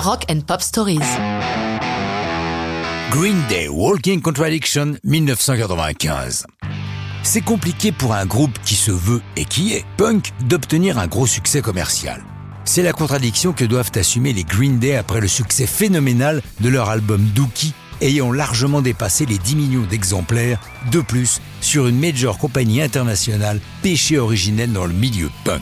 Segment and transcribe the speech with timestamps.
[0.00, 1.00] Rock and Pop Stories.
[3.10, 6.46] Green Day Walking Contradiction 1995.
[7.22, 11.26] C'est compliqué pour un groupe qui se veut et qui est punk d'obtenir un gros
[11.26, 12.24] succès commercial.
[12.64, 16.88] C'est la contradiction que doivent assumer les Green Day après le succès phénoménal de leur
[16.88, 22.80] album Dookie, ayant largement dépassé les 10 millions d'exemplaires de plus sur une major compagnie
[22.80, 25.60] internationale péché originelle dans le milieu punk.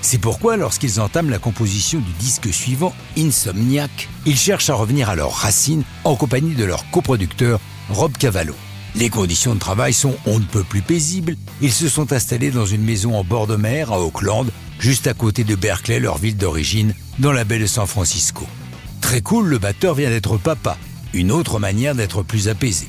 [0.00, 5.16] C'est pourquoi, lorsqu'ils entament la composition du disque suivant, Insomniac, ils cherchent à revenir à
[5.16, 8.54] leurs racines en compagnie de leur coproducteur, Rob Cavallo.
[8.94, 11.36] Les conditions de travail sont on ne peut plus paisibles.
[11.60, 15.14] Ils se sont installés dans une maison en bord de mer à Auckland, juste à
[15.14, 18.46] côté de Berkeley, leur ville d'origine, dans la baie de San Francisco.
[19.00, 20.76] Très cool, le batteur vient d'être papa,
[21.12, 22.88] une autre manière d'être plus apaisé.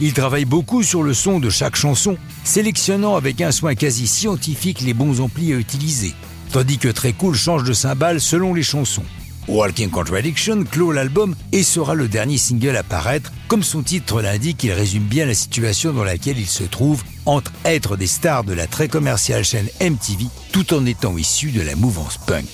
[0.00, 4.80] Il travaille beaucoup sur le son de chaque chanson, sélectionnant avec un soin quasi scientifique
[4.80, 6.14] les bons amplis à utiliser,
[6.54, 9.02] tandis que Très Cool change de cymbale selon les chansons.
[9.48, 13.32] Walking Contradiction clôt l'album et sera le dernier single à paraître.
[13.48, 17.50] Comme son titre l'indique, il résume bien la situation dans laquelle il se trouve entre
[17.64, 21.74] être des stars de la très commerciale chaîne MTV tout en étant issu de la
[21.74, 22.46] mouvance punk.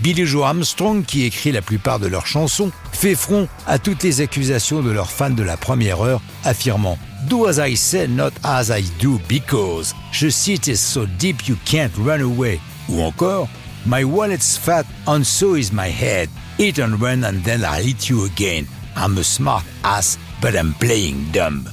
[0.00, 4.22] Billy Joe Armstrong, qui écrit la plupart de leurs chansons, fait front à toutes les
[4.22, 8.70] accusations de leurs fans de la première heure, affirmant Do as I say, not as
[8.70, 12.58] I do, because je cite is so deep you can't run away.
[12.88, 13.48] Ou encore
[13.86, 16.28] My wallet's fat and so is my head.
[16.58, 18.66] Eat and run and then I'll eat you again.
[18.96, 21.68] I'm a smart ass, but I'm playing dumb.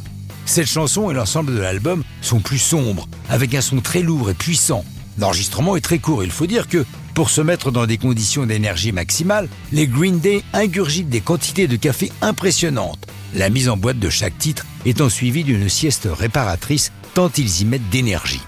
[0.45, 4.33] Cette chanson et l'ensemble de l'album sont plus sombres, avec un son très lourd et
[4.33, 4.83] puissant.
[5.17, 6.23] L'enregistrement est très court.
[6.23, 10.43] Il faut dire que, pour se mettre dans des conditions d'énergie maximale, les Green Day
[10.51, 13.07] ingurgitent des quantités de café impressionnantes.
[13.35, 17.65] La mise en boîte de chaque titre étant suivie d'une sieste réparatrice tant ils y
[17.65, 18.41] mettent d'énergie.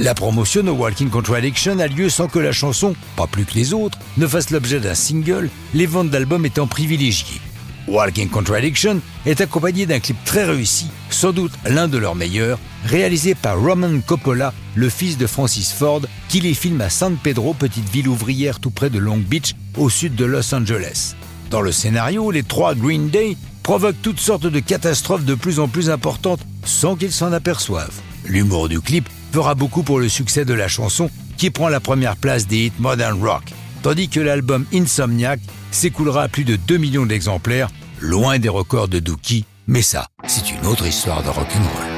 [0.00, 3.74] La promotion de Walking Contradiction a lieu sans que la chanson, pas plus que les
[3.74, 7.40] autres, ne fasse l'objet d'un single, les ventes d'albums étant privilégiées.
[7.88, 13.34] Walking Contradiction est accompagné d'un clip très réussi, sans doute l'un de leurs meilleurs, réalisé
[13.34, 17.88] par Roman Coppola, le fils de Francis Ford, qui les filme à San Pedro, petite
[17.88, 21.16] ville ouvrière tout près de Long Beach, au sud de Los Angeles.
[21.50, 25.66] Dans le scénario, les trois Green Day provoquent toutes sortes de catastrophes de plus en
[25.66, 28.00] plus importantes sans qu'ils s'en aperçoivent.
[28.24, 32.16] L'humour du clip fera beaucoup pour le succès de la chanson qui prend la première
[32.16, 33.52] place des hits Modern Rock,
[33.82, 35.40] tandis que l'album Insomniac
[35.70, 40.50] s'écoulera à plus de 2 millions d'exemplaires, loin des records de Dookie, mais ça, c'est
[40.50, 41.97] une autre histoire de rock'n'roll.